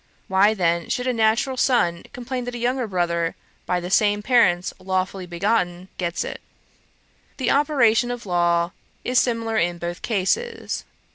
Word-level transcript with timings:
Why 0.27 0.55
then 0.55 0.89
should 0.89 1.05
a 1.05 1.13
natural 1.13 1.57
son 1.57 2.05
complain 2.11 2.45
that 2.45 2.55
a 2.55 2.57
younger 2.57 2.87
brother, 2.87 3.35
by 3.67 3.79
the 3.79 3.91
same 3.91 4.23
parents 4.23 4.73
lawfully 4.79 5.27
begotten, 5.27 5.89
gets 5.99 6.23
it? 6.23 6.41
The 7.37 7.51
operation 7.51 8.09
of 8.09 8.25
law 8.25 8.71
is 9.03 9.19
similar 9.19 9.57
in 9.59 9.77
both 9.77 10.01
cases. 10.01 10.85